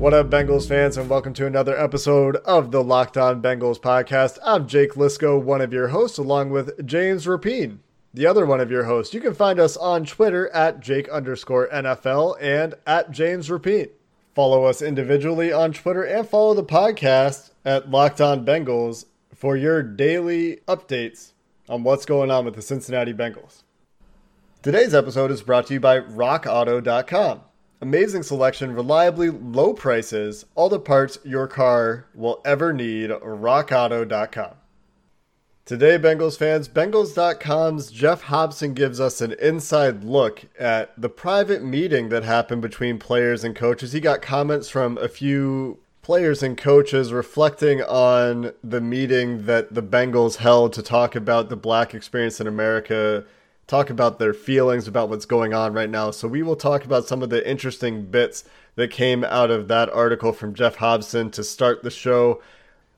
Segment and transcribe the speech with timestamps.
[0.00, 4.38] What up, Bengals fans, and welcome to another episode of the Locked On Bengals podcast.
[4.42, 7.80] I'm Jake Liscow, one of your hosts, along with James Rapien,
[8.14, 9.12] the other one of your hosts.
[9.12, 13.90] You can find us on Twitter at Jake underscore NFL and at James Rapien.
[14.34, 19.82] Follow us individually on Twitter and follow the podcast at Locked On Bengals for your
[19.82, 21.32] daily updates
[21.68, 23.64] on what's going on with the Cincinnati Bengals.
[24.62, 27.42] Today's episode is brought to you by RockAuto.com.
[27.82, 33.08] Amazing selection, reliably low prices, all the parts your car will ever need.
[33.08, 34.52] RockAuto.com.
[35.64, 42.10] Today, Bengals fans, Bengals.com's Jeff Hobson gives us an inside look at the private meeting
[42.10, 43.92] that happened between players and coaches.
[43.92, 49.82] He got comments from a few players and coaches reflecting on the meeting that the
[49.82, 53.24] Bengals held to talk about the black experience in America
[53.70, 56.10] talk about their feelings about what's going on right now.
[56.10, 59.88] So we will talk about some of the interesting bits that came out of that
[59.90, 62.42] article from Jeff Hobson to start the show.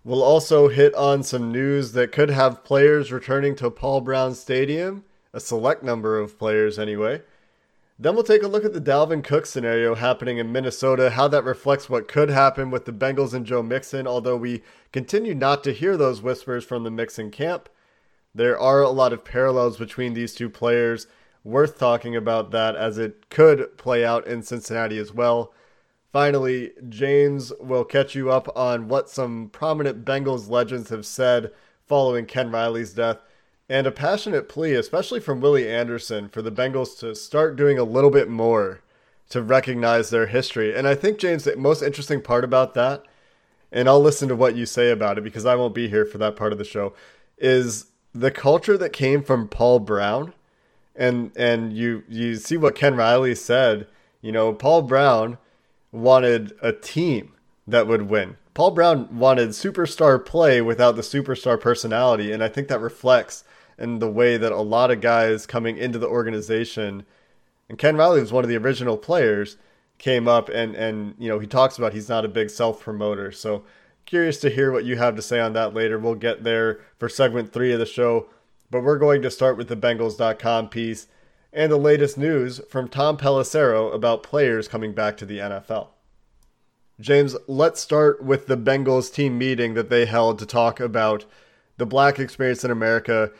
[0.02, 5.04] We'll also hit on some news that could have players returning to Paul Brown Stadium,
[5.34, 7.20] a select number of players anyway.
[7.98, 11.44] Then we'll take a look at the Dalvin Cook scenario happening in Minnesota, how that
[11.44, 15.72] reflects what could happen with the Bengals and Joe Mixon, although we continue not to
[15.72, 17.68] hear those whispers from the Mixon camp.
[18.34, 21.06] There are a lot of parallels between these two players.
[21.44, 25.52] Worth talking about that as it could play out in Cincinnati as well.
[26.12, 31.50] Finally, James will catch you up on what some prominent Bengals legends have said
[31.86, 33.18] following Ken Riley's death,
[33.68, 37.84] and a passionate plea, especially from Willie Anderson, for the Bengals to start doing a
[37.84, 38.80] little bit more
[39.30, 40.74] to recognize their history.
[40.74, 43.04] And I think, James, the most interesting part about that,
[43.70, 46.18] and I'll listen to what you say about it because I won't be here for
[46.18, 46.94] that part of the show,
[47.38, 50.34] is the culture that came from Paul Brown,
[50.94, 53.86] and and you you see what Ken Riley said.
[54.20, 55.38] You know, Paul Brown
[55.90, 57.32] wanted a team
[57.66, 58.36] that would win.
[58.54, 63.44] Paul Brown wanted superstar play without the superstar personality, and I think that reflects
[63.78, 67.04] in the way that a lot of guys coming into the organization,
[67.68, 69.56] and Ken Riley was one of the original players,
[69.98, 73.32] came up and and you know he talks about he's not a big self promoter,
[73.32, 73.64] so
[74.06, 75.98] Curious to hear what you have to say on that later.
[75.98, 78.28] We'll get there for segment three of the show,
[78.70, 81.06] but we're going to start with the Bengals.com piece
[81.52, 85.88] and the latest news from Tom Pelissero about players coming back to the NFL.
[87.00, 91.24] James, let's start with the Bengals team meeting that they held to talk about
[91.76, 93.30] the black experience in America.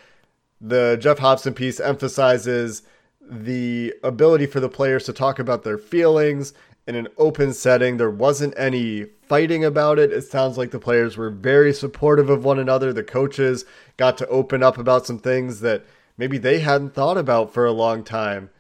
[0.61, 2.83] The Jeff Hobson piece emphasizes
[3.21, 6.53] the ability for the players to talk about their feelings
[6.87, 7.97] in an open setting.
[7.97, 10.13] There wasn't any fighting about it.
[10.13, 12.93] It sounds like the players were very supportive of one another.
[12.93, 13.65] The coaches
[13.97, 15.85] got to open up about some things that
[16.19, 18.51] maybe they hadn't thought about for a long time.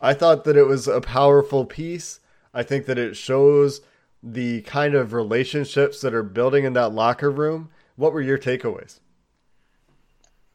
[0.00, 2.20] I thought that it was a powerful piece.
[2.52, 3.80] I think that it shows
[4.22, 7.70] the kind of relationships that are building in that locker room.
[7.96, 9.00] What were your takeaways?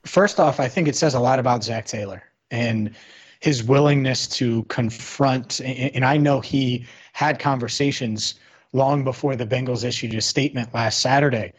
[0.05, 2.95] First off, I think it says a lot about Zac Taylor and
[3.39, 5.59] his willingness to confront.
[5.61, 8.35] And I know he had conversations
[8.73, 11.53] long before the Bengals issued a statement last Saturday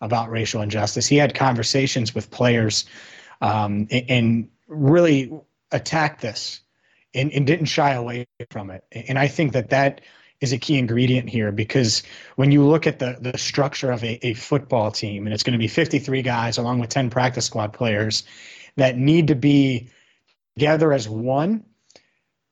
[0.00, 1.06] about racial injustice.
[1.06, 2.84] He had conversations with players
[3.40, 5.30] um, and, really
[5.72, 6.60] attacked this
[7.12, 8.82] and, and didn't shy away from it.
[8.92, 10.00] And I think that that
[10.40, 12.02] is a key ingredient here because
[12.36, 15.52] when you look at the the structure of a, a football team, and it's going
[15.52, 18.24] to be 53 guys along with 10 practice squad players
[18.76, 19.88] that need to be
[20.56, 21.64] together as one,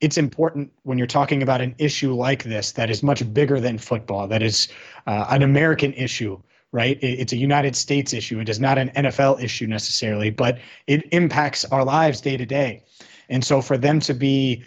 [0.00, 3.78] it's important when you're talking about an issue like this that is much bigger than
[3.78, 4.68] football, that is
[5.06, 6.40] uh, an American issue,
[6.72, 6.98] right?
[7.00, 8.40] It's a United States issue.
[8.40, 10.58] It is not an NFL issue necessarily, but
[10.88, 12.82] it impacts our lives day to day.
[13.28, 14.64] And so for them to be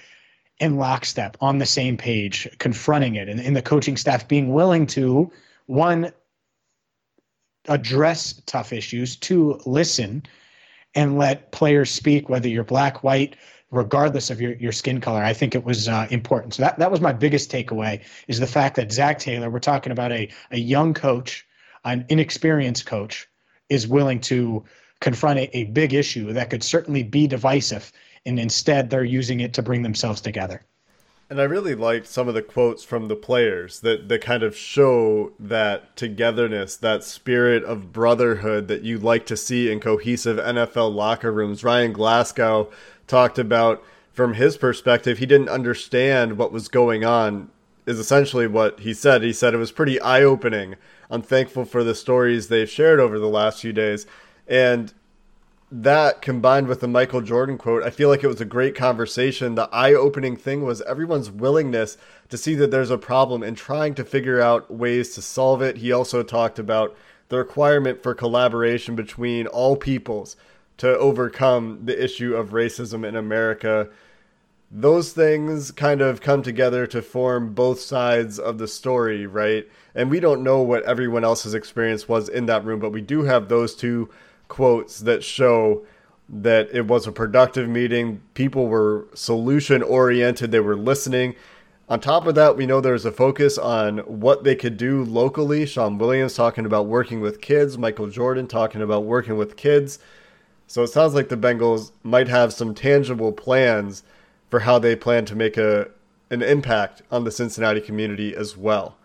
[0.59, 4.87] in lockstep, on the same page, confronting it, and, and the coaching staff being willing
[4.87, 5.29] to,
[5.65, 6.13] one,
[7.67, 10.23] address tough issues, two, listen,
[10.95, 13.35] and let players speak, whether you're black, white,
[13.71, 15.21] regardless of your, your skin color.
[15.21, 16.53] I think it was uh, important.
[16.53, 19.91] So that, that was my biggest takeaway is the fact that Zac Taylor, we're talking
[19.91, 21.45] about a, a young coach,
[21.83, 23.27] an inexperienced coach,
[23.69, 24.63] is willing to
[25.01, 27.91] confront a, a big issue that could certainly be divisive.
[28.25, 30.63] And instead, they're using it to bring themselves together.
[31.27, 34.55] And I really liked some of the quotes from the players that, that kind of
[34.55, 40.93] show that togetherness, that spirit of brotherhood that you like to see in cohesive NFL
[40.93, 41.63] locker rooms.
[41.63, 42.69] Ryan Glasgow
[43.07, 43.83] talked about
[44.13, 47.49] from his perspective, he didn't understand what was going on,
[47.85, 49.23] is essentially what he said.
[49.23, 50.75] He said it was pretty eye opening.
[51.09, 54.05] I'm thankful for the stories they've shared over the last few days.
[54.47, 54.93] And
[55.71, 59.55] that combined with the Michael Jordan quote, I feel like it was a great conversation.
[59.55, 61.97] The eye opening thing was everyone's willingness
[62.29, 65.77] to see that there's a problem and trying to figure out ways to solve it.
[65.77, 66.95] He also talked about
[67.29, 70.35] the requirement for collaboration between all peoples
[70.77, 73.89] to overcome the issue of racism in America.
[74.69, 79.67] Those things kind of come together to form both sides of the story, right?
[79.95, 83.23] And we don't know what everyone else's experience was in that room, but we do
[83.23, 84.09] have those two
[84.47, 85.85] quotes that show
[86.27, 88.21] that it was a productive meeting.
[88.33, 91.35] People were solution oriented, they were listening.
[91.87, 95.67] On top of that, we know there's a focus on what they could do locally.
[95.67, 99.99] Shawn Williams talking about working with kids, Michael Jordan talking about working with kids.
[100.65, 104.01] So it sounds like the Bengals might have some tangible plans
[104.49, 105.89] for how they plan to make a
[106.31, 108.97] an impact on the Cincinnati community as well.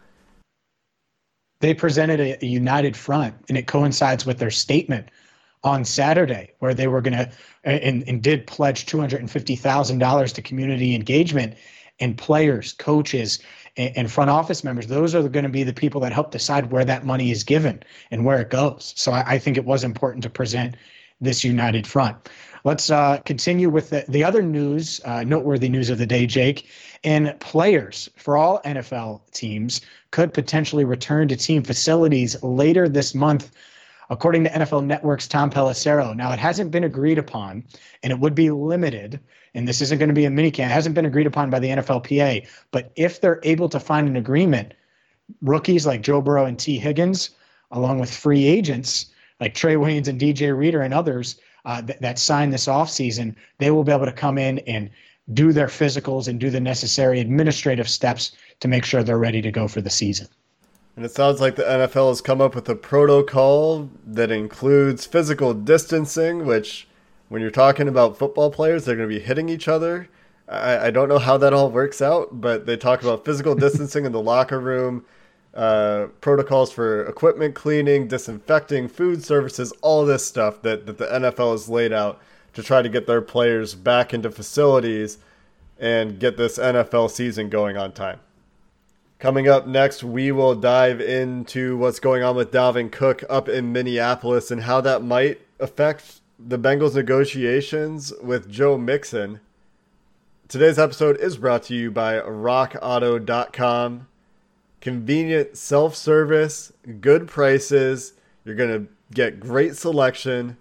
[1.61, 5.11] They presented a, a united front, and it coincides with their statement
[5.63, 7.31] on Saturday, where they were going to
[7.65, 11.55] and, and did pledge two hundred and fifty thousand dollars to community engagement
[12.01, 13.39] and players, coaches,
[13.77, 14.87] and, and front office members.
[14.87, 17.83] Those are going to be the people that help decide where that money is given
[18.11, 18.95] and where it goes.
[18.97, 20.77] So I, I think it was important to present
[21.21, 22.17] this united front.
[22.65, 26.69] Let's uh, continue with the, the other news, uh, noteworthy news of the day, Jake.
[27.05, 29.81] And players for all NFL teams
[30.11, 33.51] could potentially return to team facilities later this month,
[34.11, 36.15] according to NFL Network's Tom Pelissero.
[36.15, 37.65] Now, it hasn't been agreed upon,
[38.03, 39.21] and it would be limited.
[39.55, 40.67] And this isn't going to be a minicamp.
[40.67, 42.47] It hasn't been agreed upon by the NFLPA.
[42.73, 44.75] But if they're able to find an agreement,
[45.43, 47.31] rookies like Joe Burrow and Tee Higgins,
[47.71, 49.07] along with free agents,
[49.39, 53.71] like Trae Waynes and DJ Reader and others uh, th- that sign this offseason, they
[53.71, 54.91] will be able to come in and
[55.33, 59.53] do their physicals and do the necessary administrative steps to make sure they're ready to
[59.53, 60.27] go for the season.
[61.01, 65.55] And it sounds like the NFL has come up with a protocol that includes physical
[65.55, 66.89] distancing, which,
[67.31, 70.11] when you're talking about football players, they're going to be hitting each other.
[70.47, 74.05] I, I don't know how that all works out, but they talk about physical distancing
[74.05, 75.07] in the locker room
[75.55, 81.53] uh, protocols for equipment cleaning, disinfecting, food services, all this stuff that, that the NFL
[81.53, 82.21] has laid out
[82.53, 85.17] to try to get their players back into facilities
[85.79, 88.21] and get this NFL season going on time.
[89.21, 93.71] Coming up next, we will dive into what's going on with Dalvin Cook up in
[93.71, 99.41] Minneapolis and how that might affect the Bengals negotiations with Joe Mixon.
[100.49, 104.07] Today's episode is brought to you by RockAuto.com
[104.81, 108.15] convenient self service, good prices.
[108.47, 110.57] You're going to get great selection.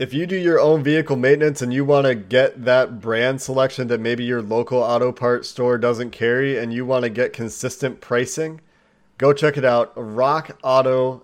[0.00, 3.88] If you do your own vehicle maintenance and you want to get that brand selection
[3.88, 8.00] that maybe your local auto parts store doesn't carry and you want to get consistent
[8.00, 8.60] pricing,
[9.18, 11.22] go check it out rockauto.com.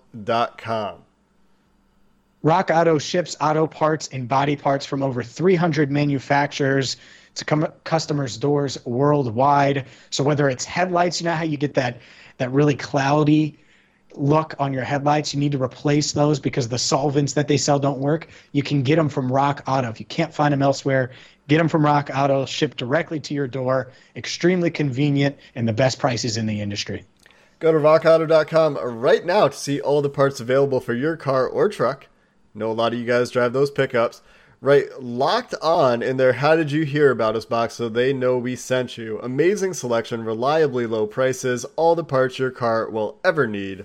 [2.43, 6.97] Rock Auto ships auto parts and body parts from over 300 manufacturers
[7.37, 9.87] to come customers' doors worldwide.
[10.11, 12.01] So whether it's headlights, you know how you get that
[12.39, 13.57] that really cloudy
[14.17, 17.79] look on your headlights, you need to replace those because the solvents that they sell
[17.79, 18.29] don't work.
[18.53, 19.89] You can get them from Rock Auto.
[19.89, 21.11] If you can't find them elsewhere,
[21.49, 23.91] get them from Rock Auto, shipped directly to your door.
[24.17, 27.05] Extremely convenient and the best prices in the industry.
[27.59, 31.69] Go to rockauto.com right now to see all the parts available for your car or
[31.69, 32.09] truck.
[32.55, 34.23] Know a lot of you guys drive those pickups
[34.65, 38.39] right locked on in their how did you hear about us box so they know
[38.39, 43.47] we sent you amazing selection reliably low prices all the parts your car will ever
[43.47, 43.85] need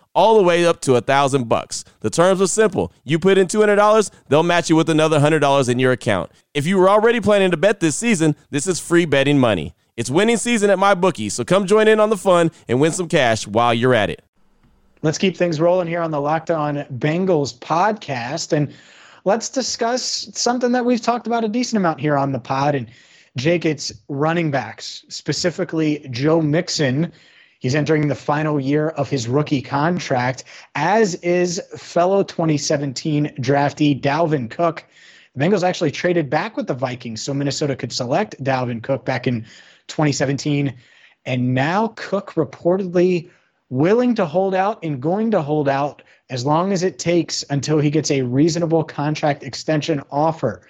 [0.13, 1.83] all the way up to a thousand bucks.
[2.01, 2.91] The terms are simple.
[3.03, 6.31] You put in $200, they'll match you with another $100 in your account.
[6.53, 9.73] If you were already planning to bet this season, this is free betting money.
[9.97, 13.07] It's winning season at MyBookie, so come join in on the fun and win some
[13.07, 14.23] cash while you're at it.
[15.03, 18.53] Let's keep things rolling here on the Locked On Bengals podcast.
[18.53, 18.73] And
[19.25, 22.75] let's discuss something that we've talked about a decent amount here on the pod.
[22.75, 22.87] And
[23.35, 27.11] Jake, it's running backs, specifically Joe Mixon
[27.61, 34.49] He's entering the final year of his rookie contract, as is fellow 2017 draftee Dalvin
[34.49, 34.83] Cook.
[35.35, 39.27] The Bengals actually traded back with the Vikings so Minnesota could select Dalvin Cook back
[39.27, 39.43] in
[39.89, 40.73] 2017.
[41.27, 43.29] And now Cook reportedly
[43.69, 46.01] willing to hold out and going to hold out
[46.31, 50.67] as long as it takes until he gets a reasonable contract extension offer,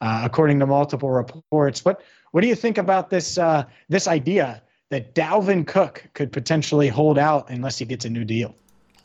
[0.00, 1.84] uh, according to multiple reports.
[1.84, 4.60] What what do you think about this uh, this idea
[4.94, 8.54] that Dalvin Cook could potentially hold out unless he gets a new deal.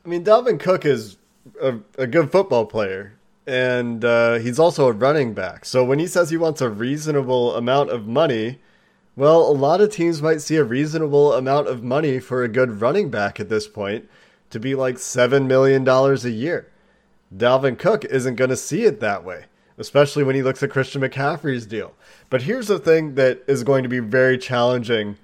[0.05, 1.17] I mean, Dalvin Cook is
[1.59, 3.17] a, a good football player,
[3.47, 5.65] and uh, he's also a running back.
[5.65, 8.59] So when he says he wants a reasonable amount of money,
[9.15, 12.81] well, a lot of teams might see a reasonable amount of money for a good
[12.81, 14.07] running back at this point
[14.51, 16.67] to be like $7 million a year.
[17.35, 19.45] Dalvin Cook isn't going to see it that way,
[19.79, 21.95] especially when he looks at Christian McCaffrey's deal.
[22.29, 25.17] But here's the thing that is going to be very challenging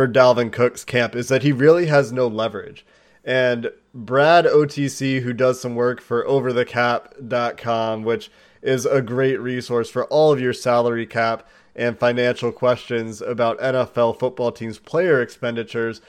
[0.00, 2.86] for Dalvin Cook's camp is that he really has no leverage.
[3.22, 8.30] And Brad OTC, who does some work for overthecap.com, which
[8.62, 14.18] is a great resource for all of your salary cap and financial questions about NFL
[14.18, 16.00] football teams' player expenditures,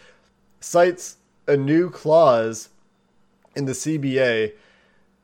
[0.62, 2.70] cites a new clause
[3.58, 4.54] in the CBA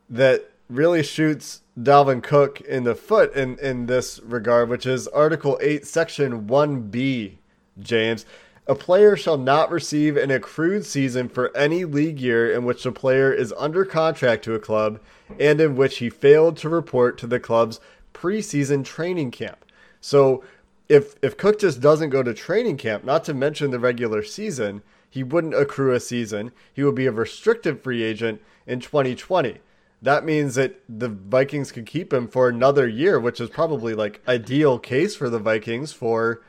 [0.09, 5.57] that really shoots Dalvin Cook in the foot in, in this regard, which is Article
[5.61, 7.37] 8, Section 1B,
[7.79, 8.25] James.
[8.69, 12.91] A player shall not receive an accrued season for any league year in which the
[12.91, 14.99] player is under contract to a club
[15.39, 17.79] and in which he failed to report to the club's
[18.13, 19.63] preseason training camp.
[20.01, 20.43] So
[20.89, 24.81] if if Cook just doesn't go to training camp, not to mention the regular season,
[25.09, 26.51] he wouldn't accrue a season.
[26.73, 29.59] He would be a restricted free agent in 2020.
[30.01, 34.21] That means that the Vikings could keep him for another year, which is probably like
[34.27, 36.41] ideal case for the Vikings for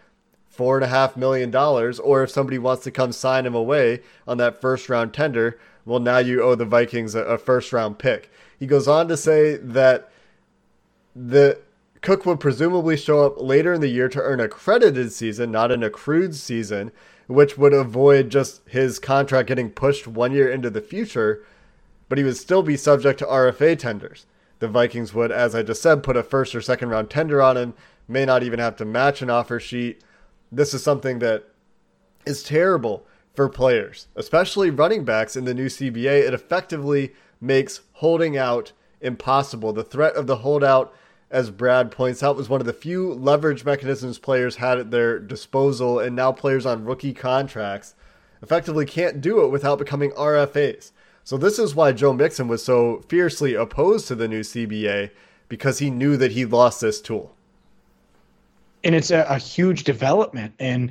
[0.48, 4.00] four and a half million dollars, or if somebody wants to come sign him away
[4.26, 7.98] on that first round tender, well, now you owe the Vikings a, a first round
[7.98, 8.30] pick.
[8.58, 10.10] He goes on to say that
[11.14, 11.58] the
[12.00, 15.72] Cook would presumably show up later in the year to earn a credited season, not
[15.72, 16.92] an accrued season,
[17.26, 21.44] which would avoid just his contract getting pushed one year into the future,
[22.08, 24.26] but he would still be subject to RFA tenders.
[24.60, 27.56] The Vikings would, as I just said, put a first or second round tender on
[27.56, 27.74] him,
[28.06, 30.02] may not even have to match an offer sheet
[30.50, 31.44] this is something that
[32.26, 36.26] is terrible for players, especially running backs in the new CBA.
[36.26, 39.72] It effectively makes holding out impossible.
[39.72, 40.92] The threat of the holdout,
[41.30, 45.18] as Brad points out, was one of the few leverage mechanisms players had at their
[45.18, 47.94] disposal, and now players on rookie contracts
[48.42, 50.92] effectively can't do it without becoming RFAs.
[51.22, 55.10] So, this is why Joe Mixon was so fiercely opposed to the new CBA
[55.48, 57.36] because he knew that he lost this tool
[58.84, 60.54] and it's a, a huge development.
[60.58, 60.90] And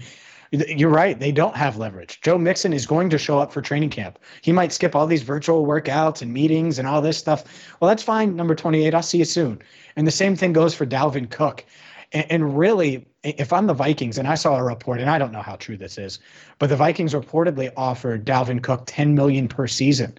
[0.51, 2.21] you're right; they don't have leverage.
[2.21, 4.19] Joe Mixon is going to show up for training camp.
[4.41, 7.43] He might skip all these virtual workouts and meetings and all this stuff.
[7.79, 8.35] Well, that's fine.
[8.35, 9.61] Number 28, I'll see you soon.
[9.95, 11.65] And the same thing goes for Dalvin Cook.
[12.13, 15.31] And, and really, if I'm the Vikings, and I saw a report, and I don't
[15.31, 16.19] know how true this is,
[16.59, 20.17] but the Vikings reportedly offered Dalvin Cook 10 million per season.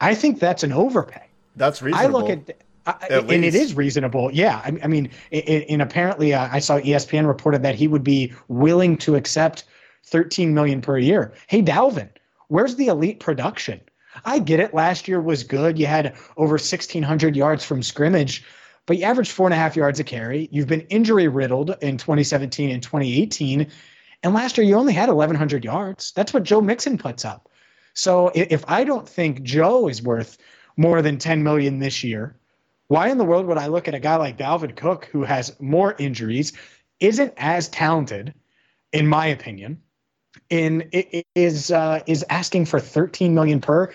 [0.00, 1.22] I think that's an overpay.
[1.56, 2.16] That's reasonable.
[2.16, 2.56] I look at
[2.86, 3.44] and least.
[3.44, 4.30] it is reasonable.
[4.32, 4.60] Yeah.
[4.64, 8.96] I, I mean, and apparently uh, I saw ESPN reported that he would be willing
[8.98, 9.64] to accept
[10.06, 11.32] 13 million per year.
[11.46, 12.08] Hey, Dalvin,
[12.48, 13.80] where's the elite production?
[14.24, 14.74] I get it.
[14.74, 15.78] Last year was good.
[15.78, 18.44] You had over 1,600 yards from scrimmage,
[18.86, 20.48] but you averaged four and a half yards a carry.
[20.52, 23.66] You've been injury riddled in 2017 and 2018.
[24.22, 26.12] And last year, you only had 1,100 yards.
[26.12, 27.48] That's what Joe Mixon puts up.
[27.94, 30.38] So if I don't think Joe is worth
[30.76, 32.36] more than 10 million this year,
[32.92, 35.58] why in the world would I look at a guy like Dalvin Cook who has
[35.58, 36.52] more injuries,
[37.00, 38.34] isn't as talented,
[38.92, 39.80] in my opinion,
[40.50, 40.86] and
[41.34, 43.90] is uh, is asking for 13 million per?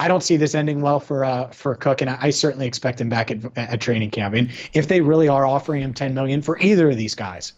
[0.00, 3.00] I don't see this ending well for uh, for Cook, and I, I, certainly expect
[3.00, 4.34] him back at, at training camp.
[4.34, 7.52] And if they really are offering him 10 million for either of these guys,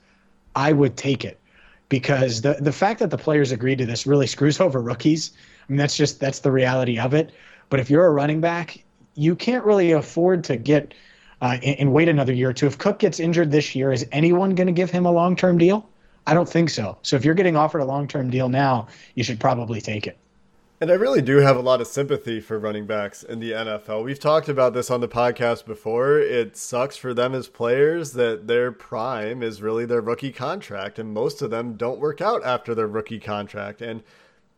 [0.54, 1.40] I would take it
[1.88, 5.32] because the the fact that the players agreed to this really screws over rookies.
[5.66, 7.32] I mean, that's just that's the reality of it.
[7.70, 8.84] But if you're a running back,
[9.14, 10.94] you can't really afford to get
[11.40, 12.66] uh, and, and wait another year or two.
[12.66, 15.58] If Cook gets injured this year, is anyone going to give him a long term
[15.58, 15.88] deal?
[16.26, 16.96] I don't think so.
[17.02, 20.16] So if you're getting offered a long term deal now, you should probably take it.
[20.80, 24.04] And I really do have a lot of sympathy for running backs in the NFL.
[24.04, 26.18] We've talked about this on the podcast before.
[26.18, 31.14] It sucks for them as players that their prime is really their rookie contract, and
[31.14, 33.80] most of them don't work out after their rookie contract.
[33.80, 34.02] And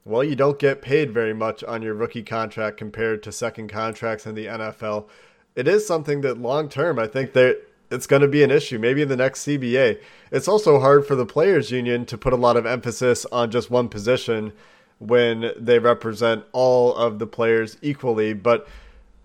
[0.06, 4.24] well, you don't get paid very much on your rookie contract compared to second contracts
[4.24, 5.08] in the NFL.
[5.56, 7.60] It is something that long term, I think that
[7.90, 10.00] it's going to be an issue, maybe in the next CBA.
[10.30, 13.68] It's also hard for the players' union to put a lot of emphasis on just
[13.68, 14.52] one position
[14.98, 18.32] when they represent all of the players equally.
[18.32, 18.68] But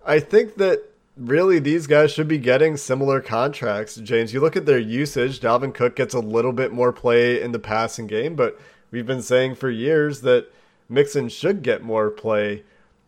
[0.04, 0.84] I think that
[1.16, 3.98] really these guys should be getting similar contracts.
[3.98, 7.52] James, you look at their usage, Dalvin Cook gets a little bit more play in
[7.52, 8.60] the passing game, but
[8.90, 10.52] we've been saying for years that
[10.92, 12.64] Mixon should get more play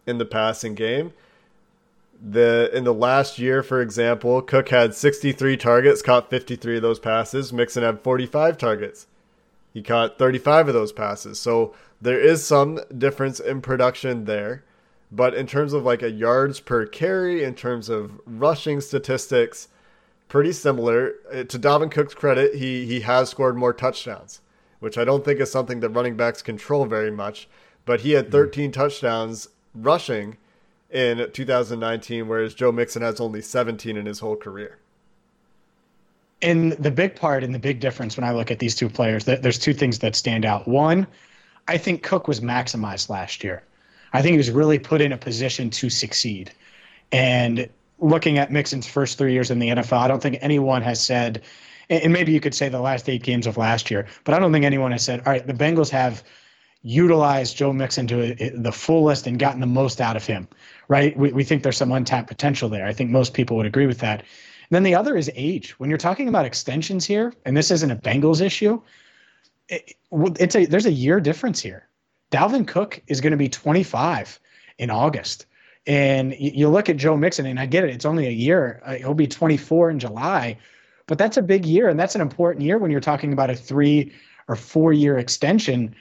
[0.07, 1.13] in the passing game.
[2.25, 6.99] The in the last year, for example, Cook had 63 targets, caught 53 of those
[6.99, 7.51] passes.
[7.51, 9.07] Mixon had 45 targets.
[9.73, 11.39] He caught 35 of those passes.
[11.39, 14.63] So there is some difference in production there.
[15.11, 19.67] But in terms of like a yards per carry, in terms of rushing statistics,
[20.27, 21.15] pretty similar.
[21.31, 24.41] Uh, to Dalvin Cook's credit, he he has scored more touchdowns,
[24.79, 27.47] which I don't think is something that running backs control very much.
[27.85, 28.73] But he had 13 mm.
[28.73, 30.37] touchdowns rushing
[30.89, 34.77] in 2019, whereas Joe Mixon has only 17 in his whole career.
[36.41, 39.25] And the big part and the big difference when I look at these two players,
[39.25, 40.67] there's two things that stand out.
[40.67, 41.07] One,
[41.67, 43.63] I think Cook was maximized last year.
[44.11, 46.51] I think he was really put in a position to succeed.
[47.11, 47.69] And
[47.99, 51.41] looking at Mixon's first three years in the NFL, I don't think anyone has said,
[51.89, 54.51] and maybe you could say the last eight games of last year, but I don't
[54.51, 56.23] think anyone has said, all right, the Bengals have
[56.83, 60.47] utilized Joe Mixon to the fullest and gotten the most out of him,
[60.89, 61.17] right?
[61.17, 62.85] We, we think there's some untapped potential there.
[62.85, 64.19] I think most people would agree with that.
[64.19, 65.71] And then the other is age.
[65.79, 68.81] When you're talking about extensions here, and this isn't a Bengals issue,
[69.69, 71.87] it, it's a there's a year difference here.
[72.31, 74.39] Dalvin Cook is going to be 25
[74.77, 75.45] in August.
[75.85, 78.81] And you look at Joe Mixon, and I get it, it's only a year.
[78.85, 80.57] Uh, he'll be 24 in July,
[81.07, 81.89] but that's a big year.
[81.89, 84.13] And that's an important year when you're talking about a three
[84.47, 85.93] or four year extension.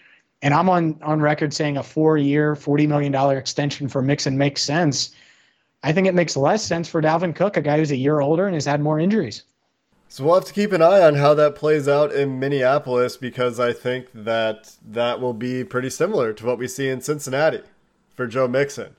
[0.43, 4.63] And I'm on, on record saying a four year, $40 million extension for Mixon makes
[4.63, 5.13] sense.
[5.85, 8.47] I think it makes less sense for Dalvin Cook, a guy who's a year older
[8.47, 9.45] and has had more injuries.
[10.09, 13.59] So we'll have to keep an eye on how that plays out in Minneapolis because
[13.59, 17.63] I think that that will be pretty similar to what we see in Cincinnati
[18.15, 18.95] for Joe Mixon.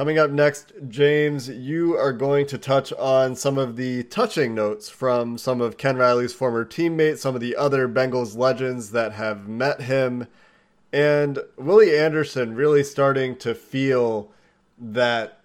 [0.00, 4.88] Coming up next, James, you are going to touch on some of the touching notes
[4.88, 9.46] from some of Ken Riley's former teammates, some of the other Bengals legends that have
[9.46, 10.26] met him,
[10.90, 14.30] and Willie Anderson really starting to feel
[14.78, 15.40] that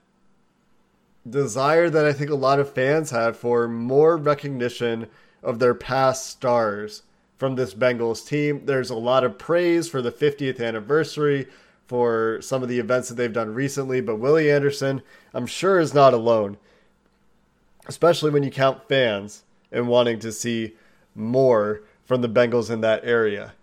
[1.30, 5.08] desire that I think a lot of fans have for more recognition
[5.44, 7.04] of their past stars
[7.36, 8.66] from this Bengals team.
[8.66, 11.48] There's a lot of praise for the 50th anniversary,
[11.88, 15.02] for some of the events that they've done recently, but Willie Anderson,
[15.34, 16.58] I'm sure, is not alone,
[17.88, 20.74] especially when you count fans and wanting to see
[21.14, 23.54] more from the Bengals in that area.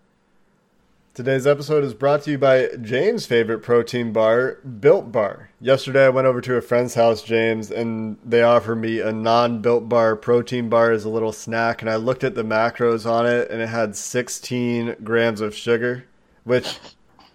[1.15, 5.51] Today's episode is brought to you by James' favorite protein bar, Built Bar.
[5.61, 9.61] Yesterday, I went over to a friend's house, James, and they offered me a non
[9.61, 11.83] Built Bar protein bar as a little snack.
[11.83, 16.07] And I looked at the macros on it, and it had 16 grams of sugar,
[16.45, 16.79] which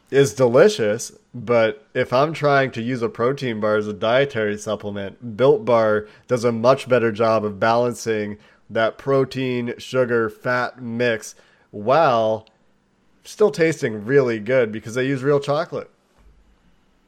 [0.10, 1.12] is delicious.
[1.34, 6.08] But if I'm trying to use a protein bar as a dietary supplement, Built Bar
[6.28, 8.38] does a much better job of balancing
[8.70, 11.36] that protein, sugar, fat mix
[11.72, 12.48] while
[13.24, 15.89] still tasting really good because they use real chocolate.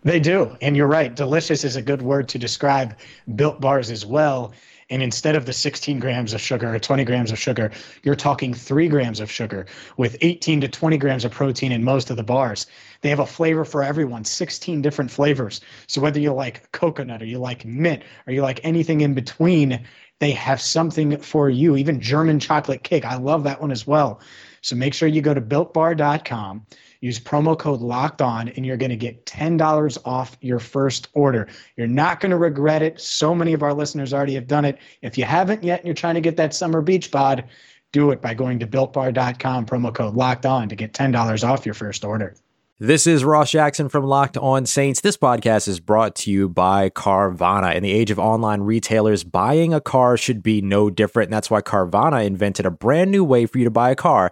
[0.03, 0.55] They do.
[0.61, 1.13] And you're right.
[1.13, 2.95] Delicious is a good word to describe
[3.35, 4.53] built bars as well.
[4.89, 7.71] And instead of the 16 grams of sugar or 20 grams of sugar,
[8.03, 12.09] you're talking three grams of sugar with 18 to 20 grams of protein in most
[12.09, 12.65] of the bars.
[13.01, 15.61] They have a flavor for everyone, 16 different flavors.
[15.87, 19.85] So whether you like coconut or you like mint or you like anything in between,
[20.19, 21.75] they have something for you.
[21.75, 23.05] Even German chocolate cake.
[23.05, 24.19] I love that one as well.
[24.61, 26.65] So make sure you go to builtbar.com
[27.01, 31.47] Use promo code locked on and you're going to get $10 off your first order.
[31.77, 32.99] You're not going to regret it.
[32.99, 34.77] So many of our listeners already have done it.
[35.01, 37.45] If you haven't yet and you're trying to get that summer beach bod,
[37.93, 41.73] do it by going to builtbar.com, promo code locked on to get $10 off your
[41.73, 42.35] first order.
[42.81, 45.01] This is Ross Jackson from Locked On Saints.
[45.01, 47.75] This podcast is brought to you by Carvana.
[47.75, 51.27] In the age of online retailers, buying a car should be no different.
[51.27, 54.31] And that's why Carvana invented a brand new way for you to buy a car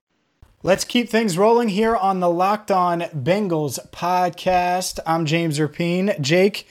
[0.63, 4.99] Let's keep things rolling here on the Locked On Bengals podcast.
[5.07, 6.21] I'm James Rapien.
[6.21, 6.67] Jake,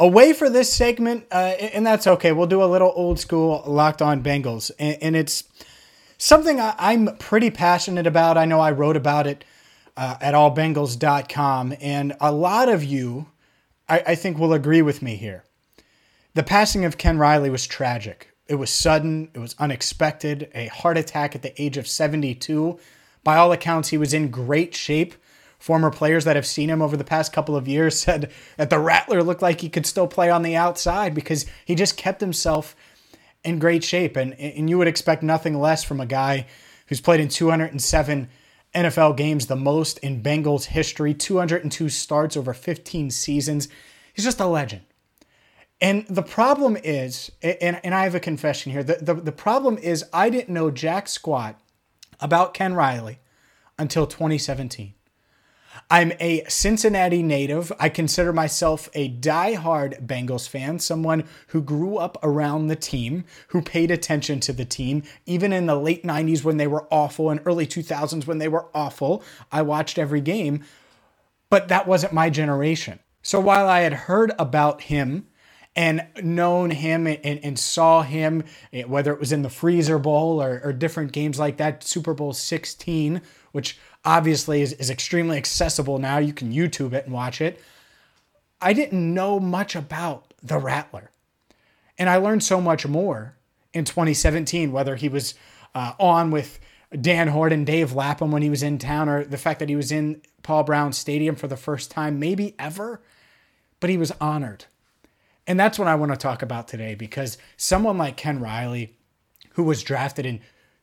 [0.00, 2.32] away for this segment, uh, and that's okay.
[2.32, 5.44] We'll do a little old school Locked On Bengals, and, and it's
[6.18, 8.36] something I, am pretty passionate about.
[8.36, 9.44] I know I wrote about it
[9.96, 13.28] uh, at allbengals.com, and a lot of you,
[13.88, 15.44] I, I think, will agree with me here.
[16.34, 18.32] The passing of Ken Riley was tragic.
[18.48, 22.76] It was sudden, it was unexpected, a heart attack at the age of 72
[23.22, 25.14] by all accounts, he was in great shape.
[25.58, 28.78] Former players that have seen him over the past couple of years said that the
[28.78, 32.74] Rattler looked like he could still play on the outside because he just kept himself
[33.44, 34.16] in great shape.
[34.16, 36.46] And, and you would expect nothing less from a guy
[36.86, 38.28] who's played in 207
[38.74, 43.68] NFL games, the most in Bengals history, 202 starts over 15 seasons.
[44.12, 44.82] He's just a legend.
[45.80, 49.78] And the problem is, and, and I have a confession here, the, the, the problem
[49.78, 51.58] is I didn't know jack squat
[52.20, 53.18] about Ken Riley
[53.78, 54.94] until 2017.
[55.88, 57.72] I'm a Cincinnati native.
[57.78, 63.62] I consider myself a die-hard Bengals fan, someone who grew up around the team, who
[63.62, 67.40] paid attention to the team, even in the late 90s when they were awful and
[67.44, 69.22] early 2000s when they were awful.
[69.50, 70.64] I watched every game,
[71.48, 72.98] but that wasn't my generation.
[73.22, 75.26] So while I had heard about him
[75.80, 80.42] and known him and, and, saw him, eh, whether it was in the Freezer Bowl
[80.42, 85.96] or, or different games like that, Super Bowl 16, which obviously is, is extremely accessible
[85.96, 86.18] now.
[86.18, 87.62] You can YouTube it and watch it.
[88.60, 91.10] I didn't know much about the Rattler.
[91.98, 93.36] And I learned so much more
[93.72, 95.32] in 2017, whether he was
[95.74, 96.60] uh, on with
[97.00, 99.90] Dan Horton, Dave Lapham when he was in town, or the fact that he was
[99.90, 103.00] in Paul Brown Stadium for the first time, maybe ever.
[103.80, 104.66] But he was honored
[105.50, 108.96] and that's what I want to talk about today because someone like Ken Riley,
[109.54, 110.34] who was drafted in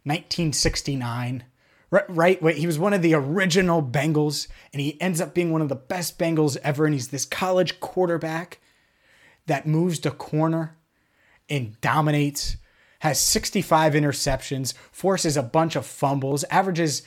[0.04, 1.46] 1969,
[1.90, 2.44] right?
[2.44, 5.70] Wait, he was one of the original Bengals, and he ends up being one of
[5.70, 6.84] the best Bengals ever.
[6.84, 8.60] And he's this college quarterback
[9.46, 10.76] that moves to corner
[11.50, 12.58] and dominates,
[13.00, 17.04] has 65 interceptions, forces a bunch of fumbles, averages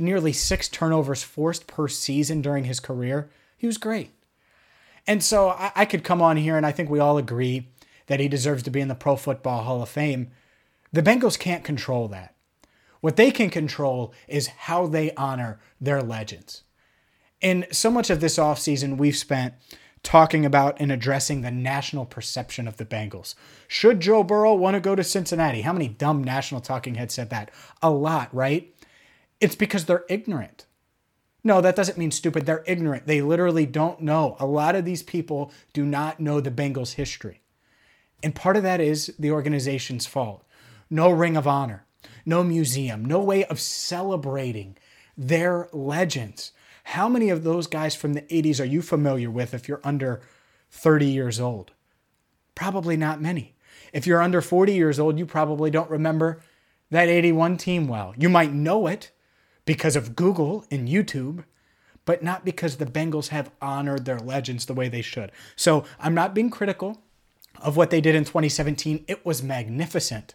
[0.00, 3.30] nearly six turnovers forced per season during his career.
[3.56, 4.10] He was great.
[5.06, 7.68] And so I, I could come on here and I think we all agree
[8.06, 10.30] that he deserves to be in the Pro Football Hall of Fame.
[10.92, 12.34] The Bengals can't control that.
[13.00, 16.62] What they can control is how they honor their legends.
[17.42, 19.54] And so much of this offseason we've spent
[20.02, 23.34] talking about and addressing the national perception of the Bengals.
[23.68, 25.62] Should Joe Burrow want to go to Cincinnati?
[25.62, 27.50] How many dumb national talking heads said that?
[27.82, 28.74] A lot, right?
[29.40, 30.66] It's because they're ignorant.
[31.46, 32.46] No, that doesn't mean stupid.
[32.46, 33.06] They're ignorant.
[33.06, 34.36] They literally don't know.
[34.40, 37.42] A lot of these people do not know the Bengals' history.
[38.22, 40.42] And part of that is the organization's fault.
[40.88, 41.84] No ring of honor,
[42.24, 44.78] no museum, no way of celebrating
[45.16, 46.52] their legends.
[46.84, 50.22] How many of those guys from the 80s are you familiar with if you're under
[50.70, 51.72] 30 years old?
[52.54, 53.54] Probably not many.
[53.92, 56.40] If you're under 40 years old, you probably don't remember
[56.90, 58.14] that 81 team well.
[58.16, 59.10] You might know it,
[59.64, 61.44] because of Google and YouTube,
[62.04, 65.32] but not because the Bengals have honored their legends the way they should.
[65.56, 67.02] So I'm not being critical
[67.60, 70.34] of what they did in 2017, it was magnificent.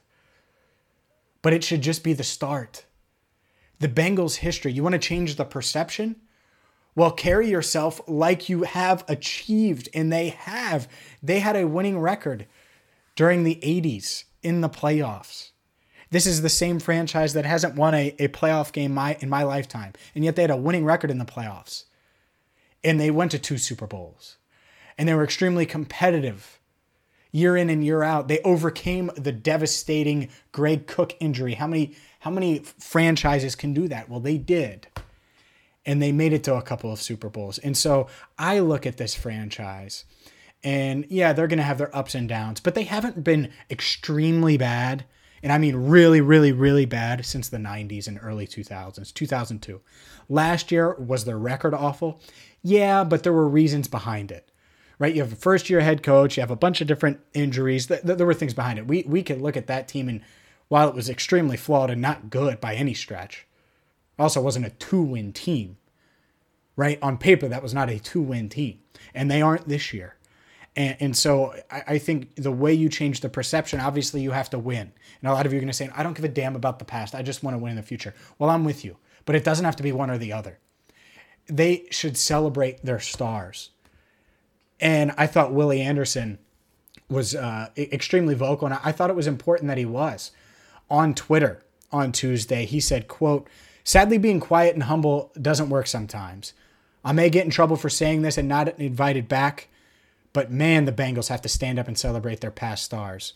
[1.42, 2.86] But it should just be the start.
[3.80, 6.18] The Bengals' history, you want to change the perception?
[6.96, 10.88] Well, carry yourself like you have achieved, and they have.
[11.24, 12.46] They had a winning record
[13.16, 15.52] during the 80s in the playoffs.
[16.12, 19.44] This is the same franchise that hasn't won a, a playoff game my, in my
[19.44, 21.86] lifetime, and yet they had a winning record in the playoffs.
[22.84, 24.38] And they went to two Super Bowls.
[24.98, 26.60] And they were extremely competitive
[27.32, 28.28] year in and year out.
[28.28, 31.54] They overcame the devastating Greg Cook injury.
[31.56, 34.10] How many how many franchises can do that?
[34.10, 34.88] Well, they did.
[35.86, 37.58] And they made it to a couple of Super Bowls.
[37.60, 40.04] And so I look at this franchise
[40.64, 44.58] and yeah, they're going to have their ups and downs, but they haven't been extremely
[44.58, 45.06] bad.
[45.42, 49.82] And I mean really, really, really bad since the 90s and early 2000s, 2002.
[50.28, 52.22] Last year, was their record awful?
[52.62, 54.50] Yeah, but there were reasons behind it
[55.00, 55.16] right?
[55.16, 57.88] You have a first year head coach, you have a bunch of different injuries.
[57.88, 58.88] There were things behind it.
[58.88, 60.22] We we could look at that team and
[60.68, 63.48] while it was extremely flawed and not good by any stretch,
[64.20, 65.78] also wasn't a two win team.
[66.76, 67.00] Right?
[67.02, 68.80] On paper, that was not a two win team.
[69.14, 70.16] And they aren't this year.
[70.80, 74.50] And, and so I, I, think the way you change the perception, obviously you have
[74.50, 74.92] to win.
[75.22, 76.80] And a lot of you are going to say, I don't give a damn about
[76.80, 77.14] the past.
[77.14, 78.16] I just want to win in the future.
[78.38, 78.98] Well, I'm with you.
[79.26, 80.58] But it doesn't have to be one or the other.
[81.48, 83.70] They should celebrate their stars
[84.80, 86.40] and I thought Willie Anderson
[87.10, 90.32] was uh, extremely vocal, and I thought it was important that he was
[90.90, 92.66] on Twitter on Tuesday.
[92.66, 93.48] He said, "quote
[93.84, 96.54] Sadly, being quiet and humble doesn't work sometimes.
[97.04, 99.69] I may get in trouble for saying this and not invited back,
[100.40, 103.34] but man, the Bengals have to stand up and celebrate their past stars.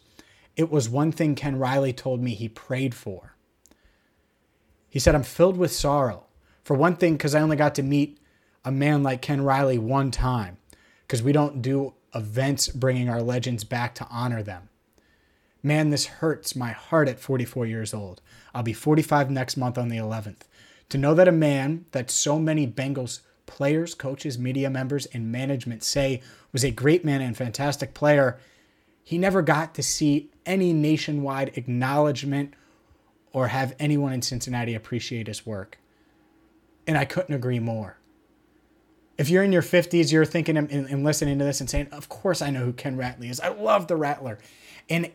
[0.55, 3.35] It was one thing Ken Riley told me he prayed for.
[4.87, 6.27] He said, I'm filled with sorrow.
[6.63, 8.19] For one thing, because I only got to meet
[8.63, 10.59] a man like Ken Riley one time
[11.01, 14.69] because we don't do events bringing our legends back to honor them.
[15.61, 18.21] Man, this hurts my heart at 44 years old.
[18.55, 20.43] I'll be 45 next month on the 11th.
[20.87, 25.84] To know that a man that so many Bengals players, coaches, media members, and management
[25.84, 28.39] say was a great man and fantastic player,
[29.03, 32.53] he never got to see any nationwide acknowledgement
[33.32, 35.77] or have anyone in Cincinnati appreciate his work.
[36.86, 37.97] And I couldn't agree more
[39.17, 42.10] if you're in your 50s, you're thinking and, and, listening to this and saying, Of
[42.10, 43.39] course, I know who Ken Riley is.
[43.39, 44.39] I love the Rattler.
[44.89, 45.12] And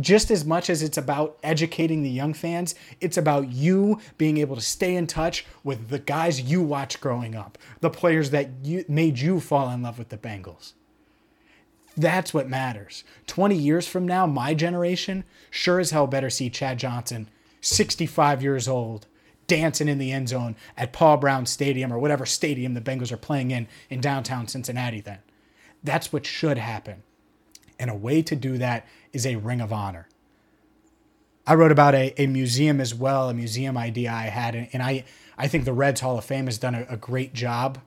[0.00, 4.56] just as much as it's about educating the young fans, it's about you being able
[4.56, 8.84] to stay in touch with the guys you watched growing up, the players that you,
[8.88, 10.74] made you fall in love with the Bengals.
[11.96, 13.04] That's what matters.
[13.26, 17.28] 20 years from now, my generation sure as hell better see Chad Johnson,
[17.60, 19.06] 65 years old,
[19.46, 23.16] dancing in the end zone at Paul Brown Stadium or whatever stadium the Bengals are
[23.16, 25.18] playing in in downtown Cincinnati then.
[25.82, 27.02] That's what should happen.
[27.78, 30.08] And a way to do that is a ring of honor.
[31.46, 35.04] I wrote about a, a museum as well, a museum idea I had, and I,
[35.36, 37.78] I think the Reds Hall of Fame has done a, a great job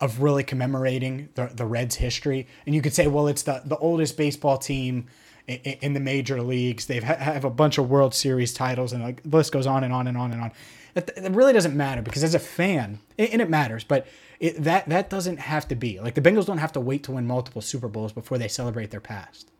[0.00, 2.46] of really commemorating the, the Reds' history.
[2.66, 5.06] And you could say, well, it's the, the oldest baseball team
[5.48, 6.86] in, the major leagues.
[6.86, 9.92] They have a bunch of World Series titles, and like the list goes on and
[9.92, 10.52] on and on and on.
[10.94, 14.06] It, really doesn't matter because as a fan, and it matters, but
[14.40, 17.12] it, that that doesn't have to be like the Bengals don't have to wait to
[17.12, 19.50] win multiple Super Bowls before they celebrate their past.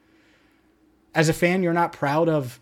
[1.15, 2.61] As a fan, you're not proud of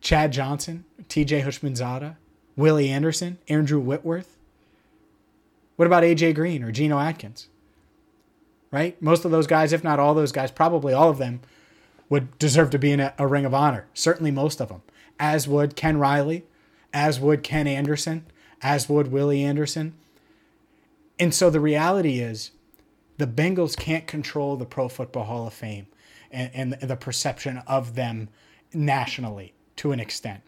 [0.00, 1.42] Chad Johnson, T.J.
[1.42, 2.16] Houshmandzadeh,
[2.56, 4.36] Willie Anderson, Andrew Whitworth.
[5.76, 7.48] What about AJ Green or Geno Atkins?
[8.70, 9.00] Right?
[9.02, 11.40] Most of those guys, if not all those guys, probably all of them
[12.08, 13.86] would deserve to be in a, a Ring of Honor.
[13.94, 14.82] Certainly most of them.
[15.18, 16.44] As would Ken Riley,
[16.92, 18.26] as would Ken Anderson,
[18.62, 19.94] as would Willie Anderson.
[21.18, 22.50] And so the reality is
[23.18, 25.86] the Bengals can't control the Pro Football Hall of Fame
[26.30, 28.28] and, and the perception of them
[28.72, 30.42] nationally to an extent.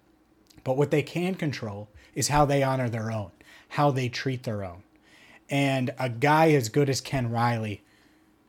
[0.64, 3.31] But what they can control is how they honor their own,
[3.71, 4.83] how they treat their own.
[5.49, 7.83] And a guy as good as Ken Riley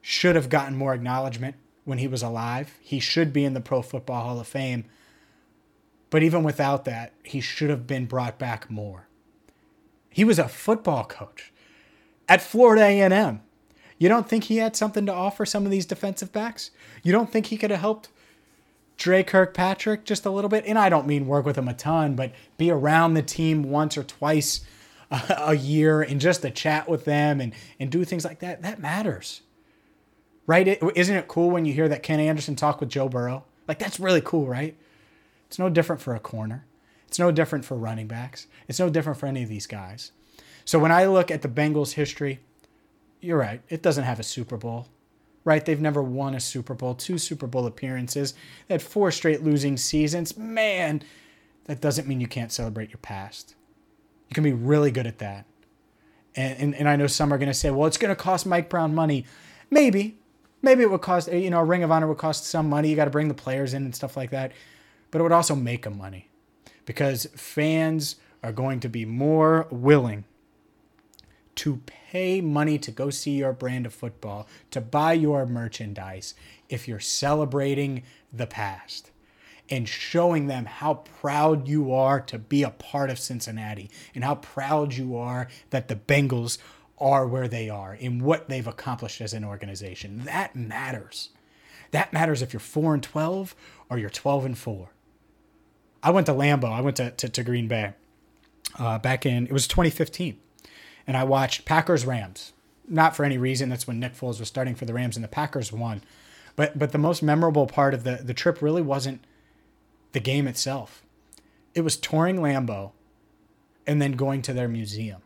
[0.02, 1.56] should have gotten more acknowledgement
[1.88, 2.76] when he was alive.
[2.82, 4.84] He should be in the Pro Football Hall of Fame.
[6.10, 9.08] But even without that, he should have been brought back more.
[10.10, 11.54] He was a football coach
[12.28, 13.42] at Florida A&M.
[13.98, 16.72] You don't think he had something to offer some of these defensive backs?
[17.04, 18.10] You don't think he could have helped
[18.98, 20.66] Dre Kirkpatrick just a little bit?
[20.68, 23.98] And I don't mean work with him a ton, but be around the team once
[23.98, 24.60] or twice
[25.10, 28.62] a, year and just to chat with them and, and do things like that.
[28.62, 29.42] That matters
[30.48, 30.68] right?
[30.68, 33.44] is isn't it cool when you hear that Ken Anderson talk with Joe Burrow?
[33.68, 34.76] Like that's really cool, right?
[35.48, 36.66] It's no different for a corner.
[37.08, 38.48] It's no different for running backs.
[38.68, 40.12] It's no different for any of these guys.
[40.66, 42.40] So when I look at the Bengals' history,
[43.22, 43.62] you're right.
[43.70, 44.88] It doesn't have a Super Bowl,
[45.46, 45.64] right?
[45.64, 48.34] They've never won a Super Bowl, two Super Bowl appearances,
[48.68, 50.38] they had four straight losing seasons.
[50.38, 51.02] Man,
[51.66, 53.56] that doesn't mean you can't celebrate your past.
[54.28, 55.46] You can be really good at that.
[56.36, 58.46] And, and, and I know some are going to say, well, it's going to cost
[58.46, 59.26] Mike Brown money.
[59.72, 60.18] Maybe.
[60.68, 62.90] Maybe it would cost, eh, you know, a Ring of Honor would cost some money.
[62.90, 64.52] You got to bring the players in and stuff like that.
[65.12, 66.28] But it would also make them money
[66.86, 70.26] because fans are going to be more willing
[71.56, 76.34] to pay money to go see your brand of football, to buy your merchandise
[76.68, 78.04] if you're celebrating
[78.34, 79.12] the past
[79.70, 84.36] and showing them how proud you are to be a part of Cincinnati and how
[84.36, 86.58] proud you are that the Bengals
[87.00, 90.24] are where they are in what they've accomplished as an organization.
[90.26, 91.30] That matters.
[91.92, 93.56] That matters if you're 4 and 12
[93.90, 94.90] or you're 12 and 4.
[96.04, 96.72] I went to Lambeau.
[96.72, 97.94] I went to, to, to Green Bay
[98.78, 100.38] uh, back in, it was 2015.
[101.06, 102.54] And I watched Packers Rams.
[102.88, 103.70] Not for any reason.
[103.70, 106.02] That's when Nick Foles was starting for the Rams and the Packers won.
[106.56, 109.24] But, but the most memorable part of the, the trip really wasn't
[110.14, 111.04] the game itself.
[111.76, 112.92] It was touring Lambeau
[113.86, 115.22] and then going to their museum.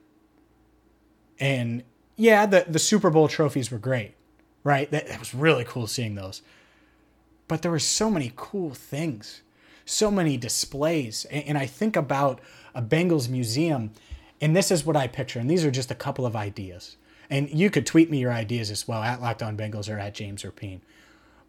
[1.42, 1.84] And
[2.16, 4.14] yeah, the, the Super Bowl trophies were great,
[4.64, 4.90] right?
[4.92, 6.44] That, that was really cool seeing those.
[7.48, 9.42] But there were so many cool things,
[9.84, 11.26] so many displays.
[11.26, 12.40] And, and I think about
[12.76, 13.92] a Bengals museum,
[14.40, 15.40] and this is what I picture.
[15.40, 16.96] And these are just a couple of ideas.
[17.30, 20.14] And you could tweet me your ideas as well at Locked On Bengals or at
[20.14, 20.82] James Rapien.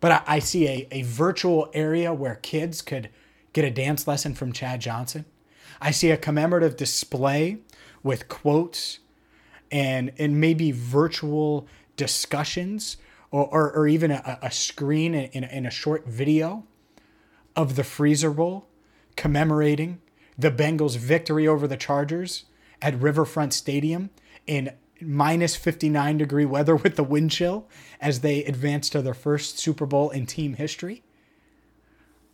[0.01, 3.11] But I, I see a, a virtual area where kids could
[3.53, 5.27] get a dance lesson from Chad Johnson.
[5.83, 7.59] I see a commemorative display
[8.03, 9.01] with quotes
[9.73, 12.99] and and maybe virtual discussions
[13.31, 16.65] or, or, or even a, a screen in, in a short video
[17.57, 18.67] of the Freezer Bowl
[19.17, 20.01] commemorating
[20.39, 22.45] the Bengals' victory over the Chargers
[22.81, 24.11] at Riverfront Stadium
[24.47, 27.67] in minus 59 degree weather with the wind chill
[28.01, 31.03] as they advance to their first Super Bowl in team history.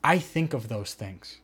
[0.02, 1.38] I think of those things.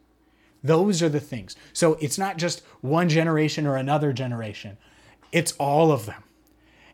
[0.63, 1.57] Those are the things.
[1.73, 4.79] So it's not just one generation or another generation,
[5.35, 6.23] it's all of them.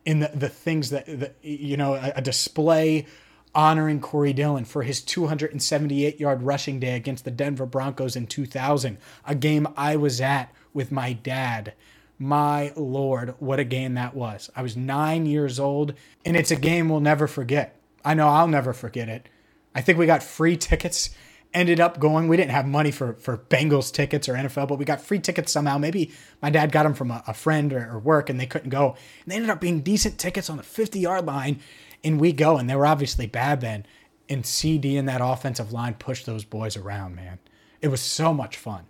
[0.07, 3.07] In the, the things that, that you know, a, a display
[3.55, 8.97] honoring Corey Dillon for his 278 yard rushing day against the Denver Broncos in 2000,
[9.27, 11.75] a game I was at with my dad.
[12.19, 14.51] My Lord, what a game that was.
[14.57, 17.77] I was nine years old, and it's a game we'll never forget.
[18.05, 19.29] I know I'll never forget it.
[19.75, 21.11] I think we got free tickets
[21.53, 22.29] ended up going.
[22.29, 25.53] We didn't have money for for Bengals tickets or NFL, but we got free tickets
[25.53, 25.79] somehow.
[25.79, 28.71] Maybe my dad got them from a, a friend or, or, work, and they couldn't
[28.71, 28.97] go.
[29.25, 31.61] And they ended up being decent tickets on the 50 yard line,
[32.05, 32.57] and we go.
[32.57, 33.87] And they were obviously bad then.
[34.29, 37.41] And CD and that offensive line pushed those boys around, man.
[37.81, 38.85] It was so much fun.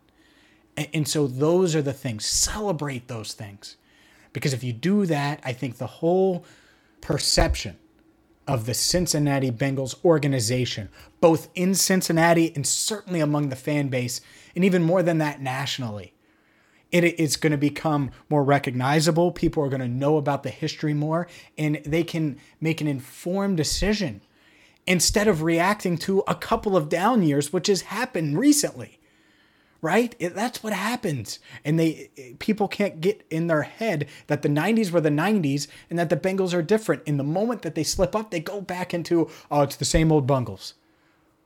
[0.76, 2.26] And, and so those are the things.
[2.26, 3.76] Celebrate those things,
[4.32, 6.44] because if you do that, I think the whole
[7.00, 7.78] perception
[8.46, 10.88] of the Cincinnati Bengals organization,
[11.20, 14.20] both in Cincinnati and certainly among the fan base,
[14.54, 16.14] and even more than that, nationally.
[16.90, 19.30] It is going to become more recognizable.
[19.30, 23.56] People are going to know about the history more, and they can make an informed
[23.56, 24.22] decision
[24.86, 28.99] instead of reacting to a couple of down years, which has happened recently
[29.82, 30.14] right?
[30.18, 31.38] It, that's what happens.
[31.64, 35.98] And they people can't get in their head that the 90s were the 90s and
[35.98, 37.02] that the Bengals are different.
[37.06, 40.12] In the moment that they slip up, they go back into oh, it's the same
[40.12, 40.74] old Bungles.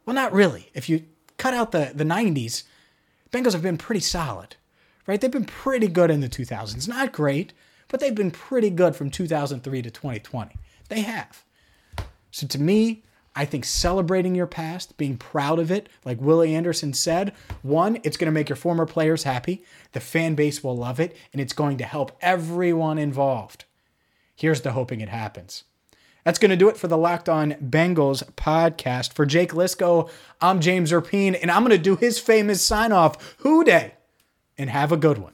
[0.07, 0.71] Well, not really.
[0.75, 1.05] If you
[1.39, 2.65] cut out the the 90s,
[3.31, 4.57] Bengals have been pretty solid.
[5.07, 5.21] Right?
[5.21, 6.89] They've been pretty good in the 2000s.
[6.89, 7.53] Not great,
[7.89, 10.57] but they've been pretty good from 2003 to 2020.
[10.89, 11.45] They have.
[12.31, 13.03] So to me,
[13.37, 18.17] I think celebrating your past, being proud of it, like Willie Anderson said, one, it's
[18.17, 19.65] going to make your former players happy.
[19.93, 23.65] The fan base will love it, and it's going to help everyone involved.
[24.37, 25.65] Here's to hoping it happens.
[26.25, 29.13] That's going to do it for the Locked On Bengals podcast.
[29.13, 30.09] For Jake Liscow,
[30.41, 33.95] I'm James Rapien, and I'm going to do his famous sign off, Who Dey,
[34.57, 35.34] and have a good one.